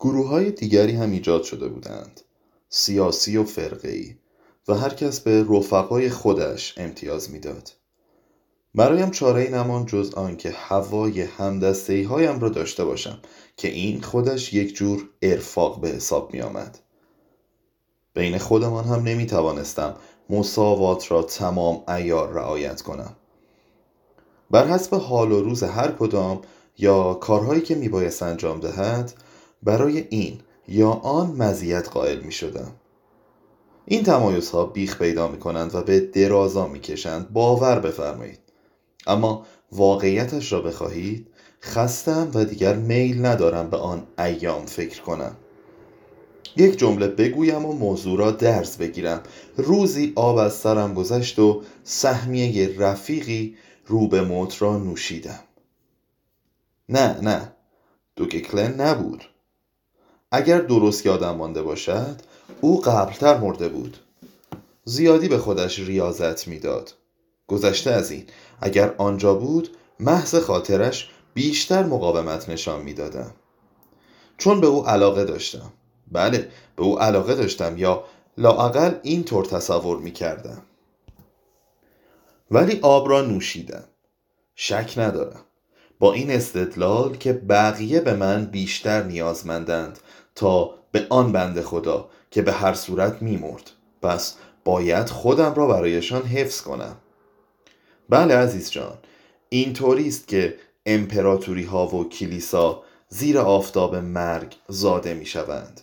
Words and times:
گروه 0.00 0.28
های 0.28 0.50
دیگری 0.50 0.92
هم 0.92 1.10
ایجاد 1.10 1.42
شده 1.42 1.68
بودند 1.68 2.20
سیاسی 2.68 3.36
و 3.36 3.44
فرقی 3.44 4.18
و 4.68 4.74
هر 4.74 4.88
کس 4.88 5.20
به 5.20 5.46
رفقای 5.50 6.10
خودش 6.10 6.74
امتیاز 6.76 7.30
می‌داد. 7.30 7.72
برایم 8.74 9.10
چاره 9.10 9.50
نمان 9.50 9.86
جز 9.86 10.14
آنکه 10.14 10.50
هوای 10.50 11.20
همدسته 11.20 12.06
هایم 12.08 12.40
را 12.40 12.48
داشته 12.48 12.84
باشم 12.84 13.18
که 13.56 13.68
این 13.68 14.02
خودش 14.02 14.52
یک 14.52 14.74
جور 14.74 15.08
ارفاق 15.22 15.80
به 15.80 15.88
حساب 15.88 16.34
می 16.34 16.40
آمد. 16.40 16.78
بین 18.14 18.38
خودمان 18.38 18.84
هم 18.84 19.02
نمی 19.02 19.26
توانستم 19.26 19.96
مساوات 20.30 21.12
را 21.12 21.22
تمام 21.22 21.84
ایار 21.88 22.32
رعایت 22.32 22.82
کنم 22.82 23.16
بر 24.50 24.66
حسب 24.66 24.94
حال 24.94 25.32
و 25.32 25.42
روز 25.42 25.62
هر 25.62 25.90
کدام 25.90 26.40
یا 26.78 27.14
کارهایی 27.14 27.60
که 27.60 27.74
می 27.74 27.88
بایست 27.88 28.22
انجام 28.22 28.60
دهد 28.60 29.12
برای 29.66 30.06
این 30.10 30.40
یا 30.68 30.90
آن 30.90 31.26
مزیت 31.26 31.88
قائل 31.88 32.20
می 32.20 32.32
شدم 32.32 32.72
این 33.84 34.02
تمایز 34.02 34.50
ها 34.50 34.66
بیخ 34.66 34.98
پیدا 34.98 35.28
می 35.28 35.38
کنند 35.38 35.74
و 35.74 35.82
به 35.82 36.00
درازا 36.00 36.66
می 36.66 36.80
کشند 36.80 37.32
باور 37.32 37.80
بفرمایید. 37.80 38.38
اما 39.06 39.46
واقعیتش 39.72 40.52
را 40.52 40.60
بخواهید 40.60 41.26
خستم 41.62 42.30
و 42.34 42.44
دیگر 42.44 42.76
میل 42.76 43.26
ندارم 43.26 43.70
به 43.70 43.76
آن 43.76 44.06
ایام 44.18 44.66
فکر 44.66 45.02
کنم. 45.02 45.36
یک 46.56 46.78
جمله 46.78 47.08
بگویم 47.08 47.66
و 47.66 47.72
موضوع 47.72 48.18
را 48.18 48.30
درس 48.30 48.76
بگیرم. 48.76 49.22
روزی 49.56 50.12
آب 50.16 50.36
از 50.36 50.54
سرم 50.54 50.94
گذشت 50.94 51.38
و 51.38 51.62
سهمیه 51.84 52.78
رفیقی 52.78 53.56
رو 53.86 54.08
به 54.08 54.22
موت 54.22 54.62
را 54.62 54.78
نوشیدم. 54.78 55.40
نه 56.88 57.20
نه. 57.20 57.52
دوگکلن 58.16 58.80
نبود. 58.80 59.24
اگر 60.32 60.58
درست 60.58 61.06
یادم 61.06 61.36
مانده 61.36 61.62
باشد 61.62 62.20
او 62.60 62.80
قبلتر 62.80 63.38
مرده 63.38 63.68
بود. 63.68 63.96
زیادی 64.84 65.28
به 65.28 65.38
خودش 65.38 65.78
ریاضت 65.78 66.48
می‌داد. 66.48 66.94
گذشته 67.46 67.90
از 67.90 68.10
این. 68.10 68.24
اگر 68.60 68.94
آنجا 68.98 69.34
بود 69.34 69.76
محض 70.00 70.34
خاطرش 70.34 71.10
بیشتر 71.34 71.82
مقاومت 71.82 72.48
نشان 72.48 72.82
می‌دادم. 72.82 73.34
چون 74.38 74.60
به 74.60 74.66
او 74.66 74.88
علاقه 74.88 75.24
داشتم. 75.24 75.72
بله 76.12 76.50
به 76.76 76.82
او 76.82 77.00
علاقه 77.00 77.34
داشتم 77.34 77.78
یا 77.78 78.04
لااقل 78.38 78.94
اینطور 79.02 79.44
تصور 79.44 79.98
می 79.98 80.10
کردم 80.10 80.62
ولی 82.50 82.80
آب 82.82 83.08
را 83.08 83.22
نوشیدم. 83.22 83.84
شک 84.54 84.94
ندارم. 84.96 85.40
با 85.98 86.12
این 86.12 86.30
استدلال 86.30 87.16
که 87.16 87.32
بقیه 87.32 88.00
به 88.00 88.14
من 88.14 88.44
بیشتر 88.44 89.02
نیازمندند 89.02 89.98
تا 90.34 90.74
به 90.92 91.06
آن 91.10 91.32
بند 91.32 91.60
خدا 91.60 92.08
که 92.30 92.42
به 92.42 92.52
هر 92.52 92.74
صورت 92.74 93.22
میمرد. 93.22 93.70
پس 94.02 94.34
باید 94.64 95.08
خودم 95.08 95.54
را 95.54 95.66
برایشان 95.66 96.22
حفظ 96.22 96.60
کنم. 96.60 96.96
بله 98.08 98.36
عزیز 98.36 98.70
جان 98.70 98.98
اینطوری 99.48 100.08
است 100.08 100.28
که 100.28 100.54
امپراتوری 100.86 101.64
ها 101.64 101.86
و 101.86 102.08
کلیسا 102.08 102.82
زیر 103.08 103.38
آفتاب 103.38 103.96
مرگ 103.96 104.56
زاده 104.68 105.14
می 105.14 105.26
شوند 105.26 105.80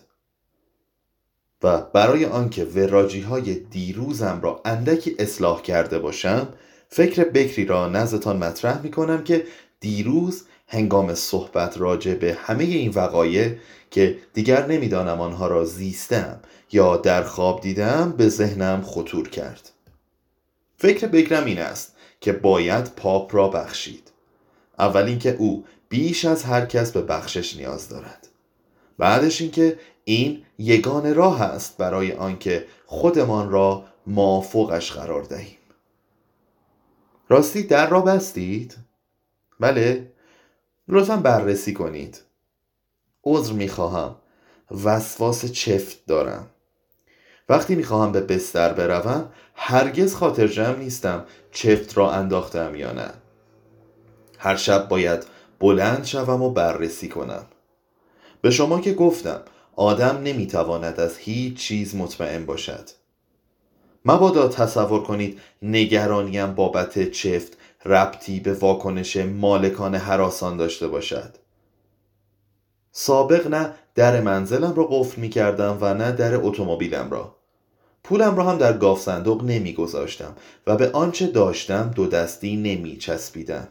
و 1.62 1.80
برای 1.80 2.24
آنکه 2.24 2.64
وراجی 2.64 3.20
های 3.20 3.54
دیروزم 3.54 4.40
را 4.42 4.60
اندکی 4.64 5.16
اصلاح 5.18 5.62
کرده 5.62 5.98
باشم 5.98 6.48
فکر 6.88 7.24
بکری 7.24 7.64
را 7.64 7.88
نزدتان 7.88 8.36
مطرح 8.36 8.82
می 8.82 8.90
کنم 8.90 9.24
که 9.24 9.44
دیروز 9.84 10.44
هنگام 10.68 11.14
صحبت 11.14 11.78
راجع 11.78 12.14
به 12.14 12.34
همه 12.34 12.64
این 12.64 12.90
وقایع 12.90 13.56
که 13.90 14.18
دیگر 14.32 14.66
نمی‌دانم 14.66 15.20
آنها 15.20 15.46
را 15.46 15.64
زیستم 15.64 16.40
یا 16.72 16.96
در 16.96 17.22
خواب 17.22 17.60
دیدم 17.60 18.12
به 18.12 18.28
ذهنم 18.28 18.82
خطور 18.82 19.28
کرد. 19.28 19.70
فکر 20.76 21.06
بکرم 21.06 21.44
این 21.44 21.58
است 21.58 21.96
که 22.20 22.32
باید 22.32 22.84
پاپ 22.84 23.34
را 23.34 23.48
بخشید. 23.48 24.12
اول 24.78 25.02
اینکه 25.02 25.36
او 25.38 25.64
بیش 25.88 26.24
از 26.24 26.44
هر 26.44 26.66
کس 26.66 26.92
به 26.92 27.02
بخشش 27.02 27.56
نیاز 27.56 27.88
دارد. 27.88 28.28
بعدش 28.98 29.40
اینکه 29.40 29.78
این 30.04 30.42
یگان 30.58 31.14
راه 31.14 31.42
است 31.42 31.76
برای 31.76 32.12
آنکه 32.12 32.66
خودمان 32.86 33.50
را 33.50 33.84
مافوقش 34.06 34.92
قرار 34.92 35.22
دهیم. 35.22 35.58
راستی 37.28 37.62
در 37.62 37.88
را 37.88 38.00
بستید؟ 38.00 38.83
بله. 39.64 40.12
لطفا 40.88 41.16
بررسی 41.16 41.72
کنید. 41.72 42.20
عذر 43.24 43.52
می‌خواهم. 43.52 44.16
وسواس 44.84 45.46
چفت 45.46 46.06
دارم. 46.06 46.46
وقتی 47.48 47.74
می‌خواهم 47.74 48.12
به 48.12 48.20
بستر 48.20 48.72
بروم 48.72 49.28
هرگز 49.54 50.14
خاطر 50.14 50.46
جمع 50.46 50.78
نیستم 50.78 51.24
چفت 51.52 51.98
را 51.98 52.12
انداختم 52.12 52.74
یا 52.74 52.92
نه. 52.92 53.10
هر 54.38 54.56
شب 54.56 54.88
باید 54.88 55.26
بلند 55.60 56.04
شوم 56.04 56.42
و 56.42 56.50
بررسی 56.50 57.08
کنم. 57.08 57.46
به 58.40 58.50
شما 58.50 58.80
که 58.80 58.94
گفتم 58.94 59.40
آدم 59.76 60.20
نمی‌تواند 60.24 61.00
از 61.00 61.18
هیچ 61.18 61.56
چیز 61.56 61.96
مطمئن 61.96 62.46
باشد. 62.46 62.88
مبادا 64.04 64.48
تصور 64.48 65.02
کنید 65.02 65.40
نگرانیم 65.62 66.54
بابت 66.54 67.10
چفت 67.10 67.58
ربطی 67.84 68.40
به 68.40 68.52
واکنش 68.54 69.16
مالکان 69.16 69.94
حراسان 69.94 70.56
داشته 70.56 70.88
باشد. 70.88 71.34
سابق 72.92 73.46
نه 73.46 73.74
در 73.94 74.20
منزلم 74.20 74.74
را 74.74 74.84
قفل 74.84 75.20
می 75.20 75.28
کردم 75.28 75.78
و 75.80 75.94
نه 75.94 76.12
در 76.12 76.36
اتومبیلم 76.36 77.10
را. 77.10 77.36
پولم 78.04 78.36
را 78.36 78.44
هم 78.44 78.58
در 78.58 78.78
گاف 78.78 79.00
صندوق 79.00 79.44
نمی 79.44 79.72
گذاشتم 79.72 80.36
و 80.66 80.76
به 80.76 80.90
آنچه 80.90 81.26
داشتم 81.26 81.90
دو 81.94 82.06
دستی 82.06 82.56
نمی 82.56 82.96
چسبیدم 82.96 83.68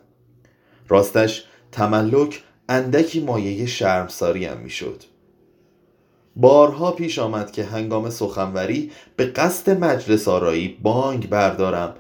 راستش 0.88 1.46
تملک 1.72 2.44
اندکی 2.70 3.20
مایه 3.20 3.66
شرمساریم 3.66 4.58
می 4.58 4.70
شد 4.70 5.04
بارها 6.36 6.92
پیش 6.92 7.20
آمد 7.20 7.52
که 7.52 7.64
هنگام 7.64 8.10
سخنوری 8.10 8.92
به 9.16 9.26
قصد 9.26 9.70
مجلس 9.84 10.28
آرایی 10.28 10.80
بانگ 10.82 11.30
بردارم 11.30 11.96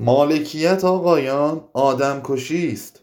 مالکیت 0.00 0.84
آقایان 0.84 1.64
آدم 1.72 2.20
کشی 2.24 2.72
است. 2.72 3.00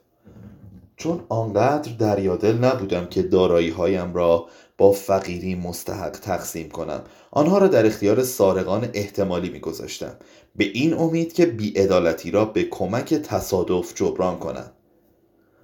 چون 0.97 1.23
آنقدر 1.29 1.91
دریادل 1.91 2.57
نبودم 2.57 3.05
که 3.05 3.23
دارایی 3.23 3.69
هایم 3.69 4.13
را 4.13 4.45
با 4.77 4.91
فقیری 4.91 5.55
مستحق 5.55 6.11
تقسیم 6.11 6.69
کنم. 6.69 7.01
آنها 7.31 7.57
را 7.57 7.67
در 7.67 7.85
اختیار 7.85 8.23
سارقان 8.23 8.89
احتمالی 8.93 9.49
میگذاشتم. 9.49 10.15
به 10.55 10.65
این 10.65 10.93
امید 10.93 11.33
که 11.33 11.45
بیعدالتی 11.45 12.31
را 12.31 12.45
به 12.45 12.63
کمک 12.63 13.13
تصادف 13.13 13.93
جبران 13.95 14.39
کنم. 14.39 14.71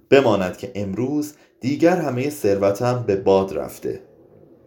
بماند 0.10 0.58
که 0.58 0.72
امروز 0.76 1.34
دیگر 1.62 1.98
همه 1.98 2.30
ثروتم 2.30 3.04
به 3.08 3.16
باد 3.16 3.58
رفته. 3.58 4.11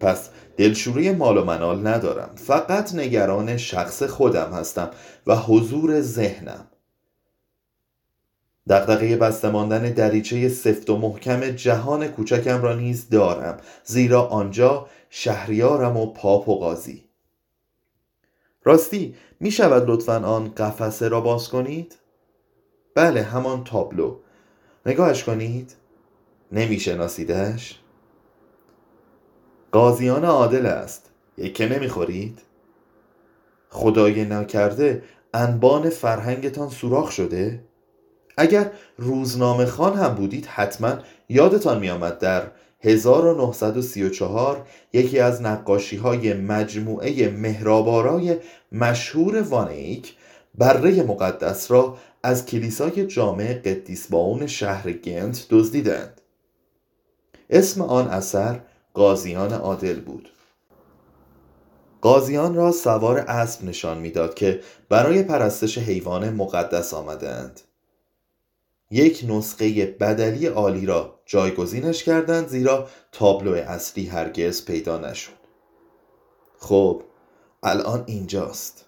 پس 0.00 0.28
دلشوری 0.56 1.10
مال 1.10 1.38
و 1.38 1.44
منال 1.44 1.86
ندارم. 1.86 2.30
فقط 2.36 2.94
نگران 2.94 3.56
شخص 3.56 4.02
خودم 4.02 4.52
هستم 4.52 4.90
و 5.26 5.36
حضور 5.36 6.00
ذهنم. 6.00 6.66
دقدقه 8.68 9.16
بسته 9.16 9.50
ماندن 9.50 9.82
دریچه 9.82 10.48
سفت 10.48 10.90
و 10.90 10.96
محکم 10.96 11.50
جهان 11.50 12.08
کوچکم 12.08 12.62
را 12.62 12.74
نیز 12.74 13.08
دارم 13.08 13.56
زیرا 13.84 14.22
آنجا 14.26 14.86
شهریارم 15.10 15.96
و 15.96 16.06
پاپ 16.06 16.48
و 16.48 16.58
قاضی. 16.58 17.04
راستی 18.64 19.14
می 19.40 19.50
شود 19.50 19.90
لطفا 19.90 20.16
آن 20.16 20.54
قفسه 20.54 21.08
را 21.08 21.20
باز 21.20 21.48
کنید؟ 21.48 21.94
بله 22.94 23.22
همان 23.22 23.64
تابلو. 23.64 24.16
نگاهش 24.86 25.24
کنید. 25.24 25.74
نمی 26.52 26.80
شناسیدش؟ 26.80 27.83
قاضیان 29.74 30.24
عادل 30.24 30.66
است 30.66 31.10
یکه 31.38 31.68
نمی‌خورید؟ 31.68 32.38
خدای 33.68 34.24
نکرده 34.24 35.02
انبان 35.34 35.90
فرهنگتان 35.90 36.68
سوراخ 36.68 37.10
شده؟ 37.10 37.64
اگر 38.36 38.70
روزنامه 38.98 39.66
خان 39.66 39.96
هم 39.96 40.14
بودید 40.14 40.46
حتما 40.46 40.98
یادتان 41.28 41.78
میآمد 41.78 42.18
در 42.18 42.42
1934 42.80 44.66
یکی 44.92 45.18
از 45.18 45.42
نقاشی 45.42 45.96
های 45.96 46.34
مجموعه 46.34 47.30
مهرابارای 47.30 48.36
مشهور 48.72 49.42
وانیک 49.42 50.14
بره 50.54 51.02
مقدس 51.02 51.70
را 51.70 51.96
از 52.22 52.46
کلیسای 52.46 53.06
جامع 53.06 53.54
قدیس 53.54 54.08
باون 54.08 54.46
شهر 54.46 54.92
گنت 54.92 55.46
دزدیدند 55.50 56.20
اسم 57.50 57.82
آن 57.82 58.08
اثر 58.08 58.60
قاضیان 58.94 59.52
عادل 59.52 60.00
بود. 60.00 60.28
قاضیان 62.00 62.54
را 62.54 62.72
سوار 62.72 63.18
اسب 63.18 63.64
نشان 63.64 63.98
می‌داد 63.98 64.34
که 64.34 64.60
برای 64.88 65.22
پرستش 65.22 65.78
حیوان 65.78 66.30
مقدس 66.30 66.94
آمدند 66.94 67.60
یک 68.90 69.24
نسخه 69.28 69.86
بدلی 69.86 70.46
عالی 70.46 70.86
را 70.86 71.20
جایگزینش 71.26 72.04
کردند 72.04 72.48
زیرا 72.48 72.88
تابلو 73.12 73.54
اصلی 73.54 74.06
هرگز 74.06 74.64
پیدا 74.64 74.98
نشد. 74.98 75.32
خب 76.58 77.02
الان 77.62 78.04
اینجاست. 78.06 78.84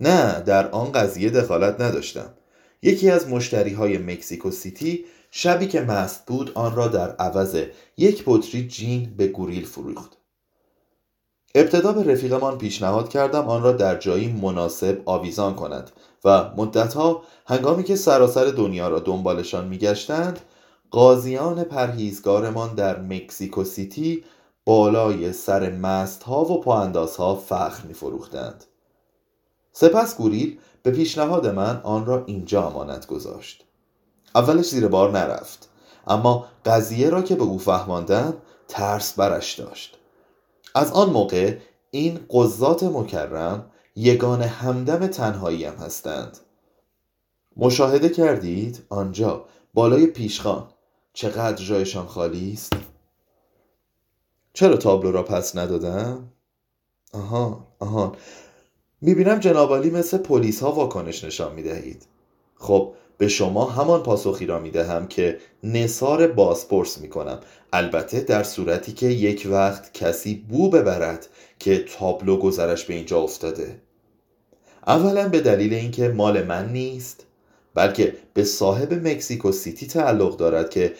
نه 0.00 0.40
در 0.40 0.70
آن 0.70 0.92
قضیه 0.92 1.30
دخالت 1.30 1.80
نداشتم. 1.80 2.34
یکی 2.82 3.10
از 3.10 3.28
مشتری 3.28 3.72
های 3.72 3.98
مکسیکو 3.98 4.50
سیتی 4.50 5.04
شبی 5.30 5.68
که 5.68 5.80
مست 5.80 6.26
بود 6.26 6.52
آن 6.54 6.74
را 6.74 6.88
در 6.88 7.10
عوض 7.10 7.64
یک 7.96 8.22
بطری 8.26 8.68
جین 8.68 9.14
به 9.16 9.26
گوریل 9.26 9.66
فروخت 9.66 10.16
ابتدا 11.54 11.92
به 11.92 12.12
رفیقمان 12.12 12.58
پیشنهاد 12.58 13.08
کردم 13.08 13.48
آن 13.48 13.62
را 13.62 13.72
در 13.72 13.98
جایی 13.98 14.32
مناسب 14.32 15.02
آویزان 15.06 15.54
کند 15.54 15.90
و 16.24 16.50
مدتها 16.56 17.22
هنگامی 17.46 17.84
که 17.84 17.96
سراسر 17.96 18.44
دنیا 18.44 18.88
را 18.88 18.98
دنبالشان 18.98 19.68
میگشتند 19.68 20.40
قاضیان 20.90 21.64
پرهیزگارمان 21.64 22.74
در 22.74 23.00
مکسیکو 23.00 23.64
سیتی 23.64 24.24
بالای 24.64 25.32
سر 25.32 25.70
مست 25.70 26.22
ها 26.22 26.44
و 26.44 26.60
پاانداز 26.60 27.16
ها 27.16 27.34
فخر 27.34 27.86
می 27.86 27.94
فروختند. 27.94 28.64
سپس 29.72 30.16
گوریل 30.16 30.58
به 30.82 30.90
پیشنهاد 30.90 31.46
من 31.46 31.80
آن 31.84 32.06
را 32.06 32.24
اینجا 32.26 32.66
امانت 32.66 33.06
گذاشت 33.06 33.64
اولش 34.34 34.68
زیر 34.68 34.88
بار 34.88 35.10
نرفت. 35.10 35.68
اما 36.06 36.46
قضیه 36.64 37.10
را 37.10 37.22
که 37.22 37.34
به 37.34 37.42
او 37.42 37.58
فهماندم 37.58 38.34
ترس 38.68 39.12
برش 39.12 39.60
داشت. 39.60 39.98
از 40.74 40.92
آن 40.92 41.10
موقع 41.10 41.56
این 41.90 42.20
قضات 42.30 42.82
مکرم 42.82 43.70
یگان 43.96 44.42
همدم 44.42 45.06
تنهاییم 45.06 45.72
هستند. 45.72 46.38
مشاهده 47.56 48.08
کردید؟ 48.08 48.84
آنجا 48.88 49.44
بالای 49.74 50.06
پیشخان. 50.06 50.68
چقدر 51.12 51.64
جایشان 51.64 52.06
خالی 52.06 52.52
است؟ 52.52 52.72
چرا 54.52 54.76
تابلو 54.76 55.12
را 55.12 55.22
پس 55.22 55.56
ندادم؟ 55.56 56.32
آها 57.12 57.66
آهان 57.78 58.16
می‌بینم 59.00 59.38
جنابالی 59.38 59.90
مثل 59.90 60.18
پلیس 60.18 60.62
ها 60.62 60.72
واکنش 60.72 61.24
نشان 61.24 61.54
می‌دهید. 61.54 62.06
خب 62.56 62.94
به 63.20 63.28
شما 63.28 63.64
همان 63.64 64.02
پاسخی 64.02 64.46
را 64.46 64.58
می‌دهم 64.58 65.08
که 65.08 65.38
نصار 65.64 66.26
بازپرس 66.26 66.98
می‌کنم. 66.98 67.40
البته 67.72 68.20
در 68.20 68.42
صورتی 68.42 68.92
که 68.92 69.06
یک 69.06 69.48
وقت 69.50 69.92
کسی 69.94 70.34
بو 70.34 70.70
ببرد 70.70 71.26
که 71.58 71.84
تابلو 71.98 72.36
گذرش 72.36 72.84
به 72.84 72.94
اینجا 72.94 73.20
افتاده. 73.20 73.80
اولا 74.86 75.28
به 75.28 75.40
دلیل 75.40 75.74
اینکه 75.74 76.08
مال 76.08 76.42
من 76.42 76.72
نیست 76.72 77.26
بلکه 77.74 78.16
به 78.34 78.44
صاحب 78.44 78.94
مکسیکو 79.08 79.52
سیتی 79.52 79.86
تعلق 79.86 80.36
دارد 80.36 80.70
که 80.70 80.94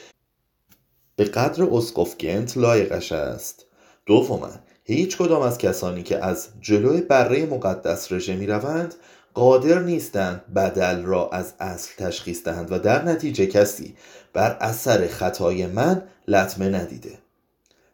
به 1.16 1.24
قدر 1.24 1.64
اسقف 1.64 2.16
گنت 2.16 2.56
لایقش 2.56 3.12
است. 3.12 3.66
دوما 4.06 4.50
هیچ 4.84 5.16
کدام 5.16 5.42
از 5.42 5.58
کسانی 5.58 6.02
که 6.02 6.24
از 6.24 6.48
جلوی 6.60 7.00
بره 7.00 7.46
مقدس 7.46 8.12
رژه 8.12 8.36
می 8.36 8.46
روند 8.46 8.94
قادر 9.34 9.78
نیستند 9.78 10.54
بدل 10.54 11.02
را 11.02 11.28
از 11.28 11.54
اصل 11.60 11.90
تشخیص 11.98 12.44
دهند 12.44 12.72
و 12.72 12.78
در 12.78 13.04
نتیجه 13.04 13.46
کسی 13.46 13.96
بر 14.32 14.56
اثر 14.60 15.06
خطای 15.06 15.66
من 15.66 16.02
لطمه 16.28 16.68
ندیده. 16.68 17.18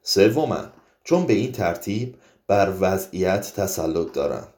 سوما 0.02 0.64
چون 1.04 1.26
به 1.26 1.32
این 1.32 1.52
ترتیب 1.52 2.14
بر 2.46 2.72
وضعیت 2.80 3.52
تسلط 3.56 4.12
دارم. 4.12 4.48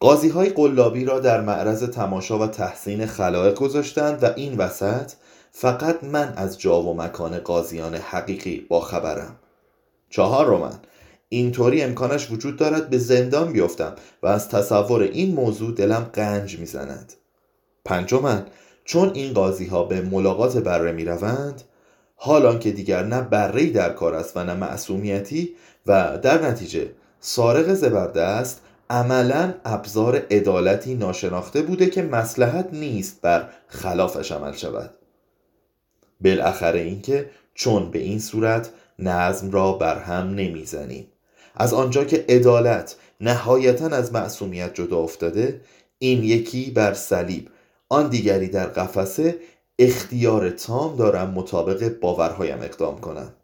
قاضی 0.00 0.28
های 0.28 0.48
قلابی 0.48 1.04
را 1.04 1.20
در 1.20 1.40
معرض 1.40 1.82
تماشا 1.82 2.38
و 2.38 2.46
تحسین 2.46 3.06
خلایق 3.06 3.54
گذاشتند 3.54 4.22
و 4.22 4.26
این 4.36 4.56
وسط 4.56 5.12
فقط 5.52 6.04
من 6.04 6.32
از 6.36 6.60
جا 6.60 6.82
و 6.82 6.96
مکان 6.96 7.38
قاضیان 7.38 7.94
حقیقی 7.94 8.60
با 8.60 8.80
خبرم. 8.80 9.36
چهار 10.10 10.56
من 10.56 10.78
اینطوری 11.28 11.82
امکانش 11.82 12.30
وجود 12.30 12.56
دارد 12.56 12.90
به 12.90 12.98
زندان 12.98 13.52
بیفتم 13.52 13.94
و 14.22 14.26
از 14.26 14.48
تصور 14.48 15.02
این 15.02 15.34
موضوع 15.34 15.74
دلم 15.74 16.10
قنج 16.12 16.58
می‌زند. 16.58 17.12
پنجمن 17.84 18.46
چون 18.84 19.10
این 19.14 19.32
قاضی 19.32 19.66
ها 19.66 19.84
به 19.84 20.00
ملاقات 20.00 20.56
بره 20.56 20.92
می 20.92 21.04
روند 21.04 21.62
حالان 22.16 22.58
که 22.58 22.70
دیگر 22.70 23.04
نه 23.04 23.20
بره 23.20 23.70
در 23.70 23.92
کار 23.92 24.14
است 24.14 24.36
و 24.36 24.44
نه 24.44 24.54
معصومیتی 24.54 25.54
و 25.86 26.18
در 26.22 26.46
نتیجه 26.46 26.90
سارق 27.20 27.74
زبردست 27.74 28.60
عملا 28.90 29.54
ابزار 29.64 30.16
عدالتی 30.30 30.94
ناشناخته 30.94 31.62
بوده 31.62 31.86
که 31.86 32.02
مسلحت 32.02 32.68
نیست 32.72 33.20
بر 33.20 33.48
خلافش 33.68 34.32
عمل 34.32 34.52
شود. 34.52 34.90
بالاخره 36.20 36.80
اینکه 36.80 37.30
چون 37.54 37.90
به 37.90 37.98
این 37.98 38.18
صورت 38.18 38.70
نظم 38.98 39.50
را 39.50 39.72
بر 39.72 39.98
هم 39.98 40.34
نمی‌زنیم 40.34 41.06
از 41.58 41.74
آنجا 41.74 42.04
که 42.04 42.24
عدالت 42.28 42.96
نهایتا 43.20 43.86
از 43.86 44.12
معصومیت 44.12 44.74
جدا 44.74 44.98
افتاده 44.98 45.60
این 45.98 46.24
یکی 46.24 46.70
بر 46.70 46.94
صلیب. 46.94 47.48
آن 47.88 48.08
دیگری 48.08 48.48
در 48.48 48.66
قفسه 48.66 49.38
اختیار 49.78 50.50
تام 50.50 50.96
دارم 50.96 51.30
مطابق 51.30 51.98
باورهایم 52.00 52.58
اقدام 52.62 53.00
کنم. 53.00 53.34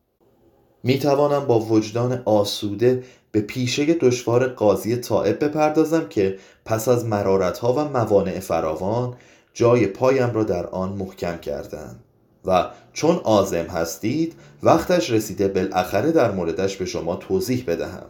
می 0.82 0.98
توانم 0.98 1.46
با 1.46 1.60
وجدان 1.60 2.22
آسوده 2.24 3.04
به 3.32 3.40
پیشه 3.40 3.94
دشوار 3.94 4.48
قاضی 4.48 4.96
طائب 4.96 5.44
بپردازم 5.44 6.08
که 6.08 6.38
پس 6.64 6.88
از 6.88 7.04
مرارتها 7.04 7.72
و 7.72 7.84
موانع 7.84 8.40
فراوان 8.40 9.14
جای 9.54 9.86
پایم 9.86 10.30
را 10.30 10.44
در 10.44 10.66
آن 10.66 10.92
محکم 10.92 11.38
کردم 11.38 11.96
و 12.44 12.70
چون 12.92 13.16
آزم 13.24 13.64
هستید 13.64 14.34
وقتش 14.62 15.10
رسیده 15.10 15.48
بالاخره 15.48 16.12
در 16.12 16.30
موردش 16.30 16.76
به 16.76 16.84
شما 16.84 17.16
توضیح 17.16 17.64
بدهم. 17.66 18.06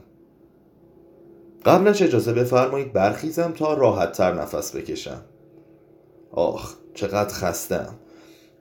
قبلش 1.65 2.03
اجازه 2.03 2.33
بفرمایید 2.33 2.93
برخیزم 2.93 3.53
تا 3.53 3.75
راحت 3.75 4.13
تر 4.13 4.35
نفس 4.35 4.77
بکشم. 4.77 5.21
آخ 6.33 6.75
چقدر 6.95 7.35
خستم 7.35 7.95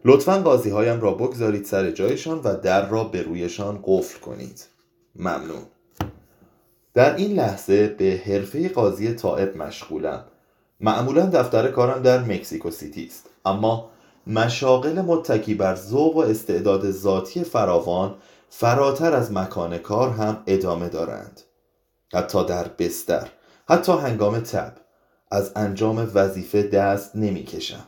لطفا 0.06 0.38
قاضی 0.38 0.70
هایم 0.70 1.02
را 1.02 1.12
بگذارید 1.14 1.66
سر 1.66 1.92
جایشان 1.92 2.40
و 2.44 2.56
در 2.56 2.90
را 2.90 3.04
به 3.04 3.22
رویشان 3.22 3.80
قفل 3.86 4.20
کنید. 4.20 4.66
ممنون. 5.16 5.64
در 6.94 7.16
این 7.16 7.34
لحظه 7.34 7.88
به 7.88 8.22
حرفه 8.26 8.70
قاضی 8.70 9.14
طائب 9.14 9.58
مشغولم. 9.58 10.24
معمولا 10.80 11.26
دفتر 11.26 11.68
کارم 11.68 12.02
در 12.02 12.24
مکسیکو 12.24 12.72
سیتی 12.72 13.06
است 13.06 13.30
اما 13.46 13.90
مشاغل 14.28 15.02
متکی 15.02 15.54
بر 15.54 15.76
ذوق 15.76 16.16
و 16.16 16.20
استعداد 16.20 16.92
ذاتی 16.92 17.44
فراوان 17.44 18.16
فراتر 18.50 19.14
از 19.14 19.32
مکان 19.32 19.78
کار 19.78 20.10
هم 20.10 20.44
ادامه 20.48 20.90
دارند. 20.90 21.42
حتی 22.14 22.46
در 22.46 22.68
بستر 22.68 23.30
حتی 23.70 23.92
هنگام 23.92 24.40
تب 24.40 24.74
از 25.32 25.52
انجام 25.56 26.12
وظیفه 26.14 26.64
دست 26.64 27.16
نمی‌کشم 27.16 27.86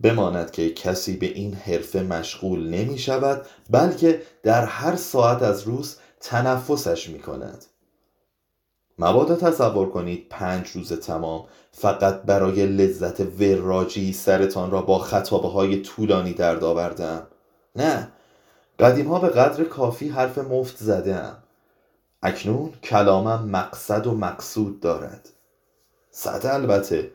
بماند 0.00 0.50
که 0.50 0.70
کسی 0.70 1.16
به 1.16 1.26
این 1.26 1.54
حرفه 1.54 2.02
مشغول 2.02 2.68
نمی 2.68 2.98
شود 2.98 3.46
بلکه 3.70 4.22
در 4.42 4.64
هر 4.64 4.96
ساعت 4.96 5.42
از 5.42 5.62
روز 5.62 5.96
تنفسش 6.20 7.08
می 7.08 7.18
کند. 7.18 7.64
مبادا 9.00 9.36
تصور 9.36 9.90
کنید 9.90 10.26
پنج 10.30 10.68
روز 10.68 10.92
تمام. 10.92 11.44
فقط 11.72 12.22
برای 12.22 12.66
لذت 12.66 13.20
وراجی 13.40 14.12
سرتان 14.12 14.70
را 14.70 14.82
با 14.82 14.98
خطابه 14.98 15.48
های 15.48 15.82
طولانی 15.82 16.32
درد 16.32 16.64
آوردم. 16.64 17.26
نه 17.76 18.08
قدیم 18.78 19.08
ها 19.08 19.18
به 19.18 19.28
قدر 19.28 19.64
کافی 19.64 20.08
حرف 20.08 20.38
مفت 20.38 20.76
زدم 20.76 21.36
اکنون 22.22 22.72
کلامم 22.82 23.48
مقصد 23.48 24.06
و 24.06 24.14
مقصود 24.14 24.80
دارد. 24.80 25.28
صد 26.10 26.46
البته. 26.46 27.10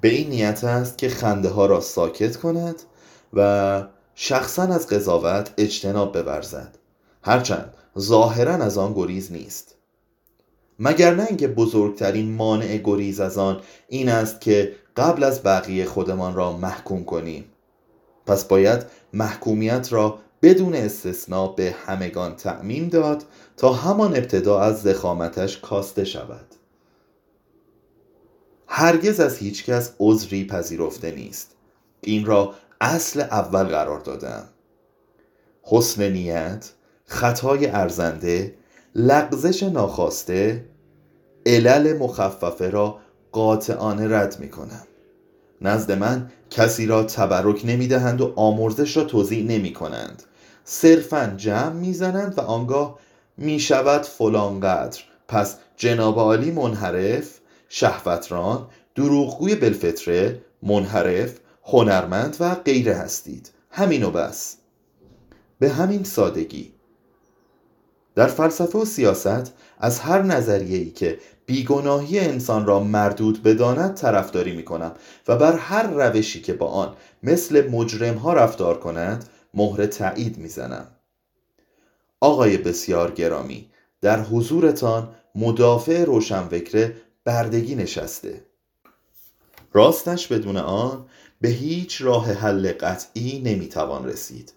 به 0.00 0.08
این 0.08 0.30
نیت 0.30 0.64
است 0.64 0.98
که 0.98 1.08
خنده 1.08 1.48
ها 1.48 1.66
را 1.66 1.80
ساکت 1.80 2.36
کند 2.36 2.76
و 3.32 3.82
شخصا 4.14 4.62
از 4.62 4.86
قضاوت 4.86 5.50
اجتناب 5.58 6.22
بورزد. 6.22 6.78
هرچند 7.22 7.74
ظاهرا 7.98 8.54
از 8.54 8.78
آن 8.78 8.92
گریز 8.92 9.32
نیست. 9.32 9.77
مگر 10.78 11.14
نه 11.14 11.26
اینکه 11.28 11.48
بزرگترین 11.48 12.34
مانع 12.34 12.76
گریز 12.76 13.20
از 13.20 13.38
آن 13.38 13.60
این 13.88 14.08
است 14.08 14.40
که 14.40 14.76
قبل 14.96 15.24
از 15.24 15.42
بقیه 15.42 15.84
خودمان 15.84 16.34
را 16.34 16.52
محکوم 16.52 17.04
کنیم. 17.04 17.44
پس 18.26 18.44
باید 18.44 18.86
محکومیت 19.12 19.92
را 19.92 20.18
بدون 20.42 20.74
استثنا 20.74 21.46
به 21.46 21.74
همگان 21.86 22.36
تعمیم 22.36 22.88
داد 22.88 23.24
تا 23.56 23.72
همان 23.72 24.16
ابتدا 24.16 24.60
از 24.60 24.82
زخامتش 24.82 25.58
کاسته 25.58 26.04
شود. 26.04 26.46
هرگز 28.66 29.20
از 29.20 29.38
هیچ 29.38 29.64
کس 29.64 29.92
عذری 29.98 30.46
پذیرفته 30.46 31.10
نیست. 31.10 31.56
این 32.00 32.24
را 32.24 32.54
اصل 32.80 33.20
اول 33.20 33.64
قرار 33.64 34.00
دادم. 34.00 34.44
حسن 35.62 36.12
نیت 36.12 36.70
خطای 37.04 37.66
ارزنده 37.66 38.54
لغزش 38.94 39.62
ناخواسته 39.62 40.64
علل 41.46 41.98
مخففه 41.98 42.70
را 42.70 42.98
قاطعانه 43.32 44.16
رد 44.16 44.40
می 44.40 44.48
کنم 44.48 44.84
نزد 45.60 45.92
من 45.92 46.30
کسی 46.50 46.86
را 46.86 47.02
تبرک 47.02 47.62
نمی‌دهند 47.64 48.20
و 48.20 48.32
آمرزش 48.36 48.96
را 48.96 49.04
توضیح 49.04 49.44
نمی 49.44 49.72
کنند 49.72 50.22
صرفا 50.64 51.34
جمع 51.36 51.72
می‌زنند 51.72 52.38
و 52.38 52.40
آنگاه 52.40 52.98
می 53.36 53.60
شود 53.60 54.02
فلان 54.02 54.60
قدر. 54.60 55.00
پس 55.28 55.56
جناب 55.76 56.18
عالی 56.18 56.50
منحرف 56.50 57.40
شهوتران 57.68 58.66
دروغگوی 58.94 59.54
بلفتره 59.54 60.40
منحرف 60.62 61.38
هنرمند 61.64 62.36
و 62.40 62.54
غیره 62.54 62.94
هستید. 62.94 63.50
همین 63.70 64.02
و 64.02 64.10
بس. 64.10 64.56
به 65.58 65.68
همین 65.68 66.04
سادگی. 66.04 66.72
در 68.18 68.26
فلسفه 68.26 68.78
و 68.78 68.84
سیاست 68.84 69.52
از 69.78 70.00
هر 70.00 70.22
نظریه‌ای 70.22 70.90
که 70.90 71.18
بیگناهی 71.46 72.18
انسان 72.18 72.66
را 72.66 72.80
مردود 72.80 73.42
بداند 73.42 73.94
طرفداری 73.94 74.56
می 74.56 74.64
کنم 74.64 74.92
و 75.28 75.36
بر 75.36 75.56
هر 75.56 75.86
روشی 75.86 76.42
که 76.42 76.52
با 76.52 76.66
آن 76.66 76.96
مثل 77.22 77.70
مجرم 77.70 78.14
ها 78.14 78.32
رفتار 78.32 78.80
کند 78.80 79.28
مهر 79.54 79.86
تایید 79.86 80.38
می‌زنم. 80.38 80.86
آقای 82.20 82.56
بسیار 82.56 83.10
گرامی 83.10 83.70
در 84.00 84.20
حضورتان 84.20 85.08
مدافع 85.34 86.04
روشنفکر 86.04 86.92
بردگی 87.24 87.74
نشسته. 87.74 88.42
راستش 89.72 90.26
بدون 90.26 90.56
آن 90.56 91.06
به 91.40 91.48
هیچ 91.48 92.02
راه 92.02 92.32
حل 92.32 92.72
قطعی 92.72 93.42
نمی‌توان 93.44 94.06
رسید. 94.06 94.52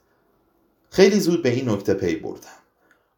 خیلی 0.89 1.19
زود 1.19 1.43
به 1.43 1.49
این 1.49 1.69
نکته 1.69 1.93
پی 1.93 2.15
بردم. 2.15 2.60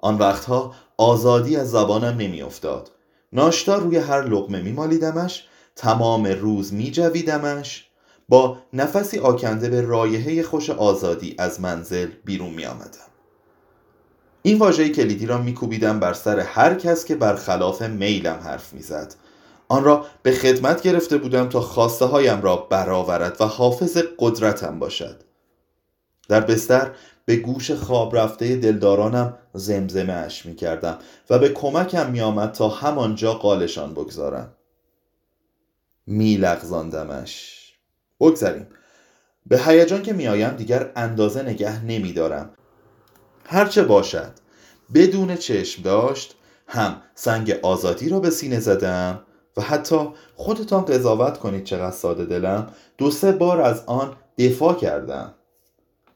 آن 0.04 0.18
وقتها 0.18 0.74
آزادی 0.98 1.56
از 1.56 1.72
زبانم 1.72 2.18
نمیافتاد. 2.18 2.92
ناشتا 3.34 3.78
روی 3.78 3.98
هر 3.98 4.22
لقمه 4.22 4.62
میمالیدمش 4.62 5.48
تمام 5.76 6.26
روز 6.26 6.74
میجویدمش. 6.74 7.88
با 8.30 8.58
نفسی 8.74 9.20
آکنده 9.20 9.70
به 9.70 9.82
رایحه 9.82 10.44
خوش 10.44 10.70
آزادی 10.70 11.36
از 11.40 11.62
منزل 11.62 12.08
بیرون 12.26 12.50
می 12.50 12.66
آمدم. 12.66 13.10
این 14.42 14.60
واژه 14.60 14.90
کلیدی 14.90 15.26
را 15.26 15.38
میکوبیدم 15.38 16.00
بر 16.00 16.14
سر 16.14 16.40
هر 16.40 16.76
کس 16.76 17.06
که 17.06 17.16
برخلاف 17.16 17.82
میلم 17.82 18.40
حرف 18.44 18.74
می‌زد. 18.74 19.16
آن 19.68 19.84
را 19.84 20.06
به 20.24 20.32
خدمت 20.32 20.82
گرفته 20.82 21.18
بودم 21.18 21.50
تا 21.50 21.62
خواسته 21.62 22.06
هایم 22.06 22.42
را 22.42 22.56
برآورد 22.56 23.38
و 23.40 23.46
حافظ 23.46 23.98
قدرتم 24.20 24.80
باشد. 24.80 25.24
در 26.30 26.40
بستر 26.40 26.92
به 27.26 27.36
گوش 27.36 27.72
خواب 27.72 28.16
رفته 28.16 28.56
دلدارانم 28.56 29.38
زمزمه 29.54 30.14
اش 30.14 30.46
می 30.46 30.56
کردم 30.56 30.98
و 31.30 31.40
به 31.40 31.50
کمکم 31.50 32.12
می 32.12 32.22
آمد 32.22 32.52
تا 32.52 32.70
همانجا 32.70 33.34
قالشان 33.34 33.94
بگذارم. 33.94 34.54
می 36.08 36.38
لغزاندمش 36.38 37.64
بگذریم. 38.20 38.68
به 39.46 39.60
هیجان 39.60 40.02
که 40.02 40.14
میآیم 40.14 40.50
دیگر 40.50 40.92
اندازه 40.96 41.44
نگه 41.44 41.86
نمیدارم. 41.86 42.50
هرچه 43.46 43.84
باشد. 43.84 44.32
بدون 44.94 45.36
چشم 45.36 45.82
داشت 45.82 46.36
هم 46.68 47.02
سنگ 47.16 47.52
آزادی 47.52 48.10
را 48.10 48.20
به 48.20 48.30
سینه 48.30 48.60
زدم 48.60 49.24
و 49.58 49.62
حتی 49.62 50.10
خودتان 50.36 50.86
قضاوت 50.86 51.38
کنید 51.38 51.64
چقدر 51.64 51.96
ساده 51.96 52.26
دلم. 52.26 52.74
دو 52.98 53.12
سه 53.12 53.32
بار 53.32 53.62
از 53.62 53.84
آن 53.86 54.16
دفاع 54.38 54.74
کردم. 54.74 55.34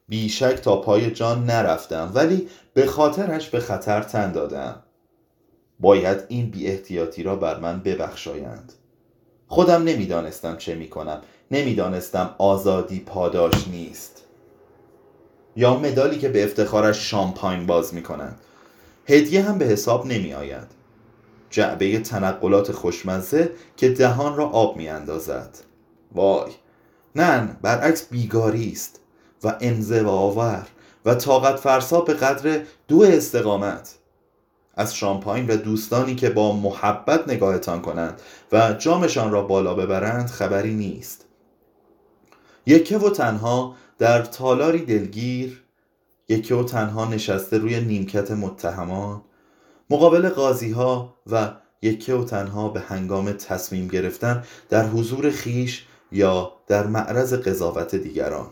بیشک 0.07 0.55
تا 0.55 0.81
پای 0.81 1.11
جان 1.11 1.45
نرفتم 1.45 2.11
ولی 2.13 2.49
به 2.73 2.85
خاطرش 2.85 3.49
به 3.49 3.59
خطر 3.59 4.01
تن 4.01 4.31
دادم. 4.31 4.83
باید 5.79 6.17
این 6.27 6.49
بی 6.49 6.67
احتیاطی 6.67 7.23
را 7.23 7.35
بر 7.35 7.59
من 7.59 7.79
ببخشایند. 7.79 8.73
خودم 9.47 9.83
نمی‌دانستم 9.83 10.57
چه 10.57 10.75
می‌کنم. 10.75 11.21
نمی‌دانستم 11.51 12.35
آزادی 12.37 12.99
پاداش 12.99 13.67
نیست. 13.67 14.23
یا 15.55 15.77
مدالی 15.77 16.17
که 16.19 16.29
به 16.29 16.43
افتخارش 16.43 17.11
شامپاین 17.11 17.65
باز 17.65 17.93
می‌کنند. 17.93 18.39
هدیه 19.05 19.43
هم 19.43 19.57
به 19.57 19.65
حساب 19.65 20.05
نمی 20.05 20.33
آید 20.33 20.67
جعبه 21.49 21.99
تنقلات 21.99 22.71
خوشمزه 22.71 23.51
که 23.77 23.89
دهان 23.89 24.37
را 24.37 24.45
آب 24.49 24.77
می 24.77 24.89
اندازد 24.89 25.57
وای 26.11 26.51
نه 27.15 27.57
برعکس 27.61 28.09
بیگاری 28.09 28.71
است. 28.71 28.99
و 29.43 29.57
انزواور 29.61 30.67
و 31.05 31.15
طاقت 31.15 31.55
فرسا 31.55 32.01
به 32.01 32.13
قدر 32.13 32.61
دو 32.87 33.01
استقامت. 33.01 33.95
از 34.75 34.95
شامپاین 34.95 35.47
و 35.47 35.57
دوستانی 35.57 36.15
که 36.15 36.29
با 36.29 36.55
محبت 36.55 37.29
نگاهتان 37.29 37.81
کنند 37.81 38.21
و 38.51 38.73
جامشان 38.73 39.31
را 39.31 39.41
بالا 39.41 39.73
ببرند 39.73 40.29
خبری 40.29 40.73
نیست. 40.73 41.25
یکه 42.65 42.97
و 42.97 43.09
تنها 43.09 43.75
در 43.97 44.21
تالاری 44.21 44.85
دلگیر 44.85 45.63
یکه 46.29 46.55
و 46.55 46.63
تنها 46.63 47.05
نشسته 47.05 47.57
روی 47.57 47.81
نیمکت 47.81 48.31
متهمان 48.31 49.21
مقابل 49.89 50.29
قاضی 50.29 50.71
ها 50.71 51.15
و 51.27 51.51
یکه 51.81 52.13
و 52.13 52.23
تنها 52.23 52.69
به 52.69 52.79
هنگام 52.79 53.31
تصمیم 53.31 53.87
گرفتن 53.87 54.43
در 54.69 54.87
حضور 54.87 55.29
خیش 55.29 55.85
یا 56.11 56.53
در 56.67 56.87
معرض 56.87 57.33
قضاوت 57.33 57.95
دیگران. 57.95 58.47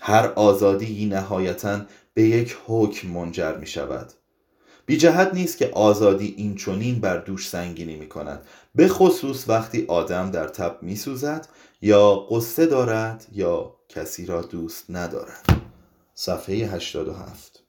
هر 0.00 0.26
آزادی 0.26 1.06
نهایتا 1.06 1.80
به 2.14 2.22
یک 2.22 2.56
حکم 2.66 3.08
منجر 3.08 3.56
می 3.56 3.66
شود 3.66 4.12
بی 4.86 4.96
جهت 4.96 5.34
نیست 5.34 5.58
که 5.58 5.70
آزادی 5.70 6.34
این 6.36 6.54
چونین 6.54 7.00
بر 7.00 7.16
دوش 7.16 7.48
سنگینی 7.48 7.96
می 7.96 8.08
کند 8.08 8.46
به 8.74 8.88
خصوص 8.88 9.48
وقتی 9.48 9.84
آدم 9.88 10.30
در 10.30 10.48
تب 10.48 10.78
می 10.82 10.96
سوزد 10.96 11.48
یا 11.82 12.14
قصه 12.14 12.66
دارد 12.66 13.26
یا 13.32 13.76
کسی 13.88 14.26
را 14.26 14.42
دوست 14.42 14.84
ندارد. 14.88 15.62
صفحه 16.14 16.54
87 16.54 17.61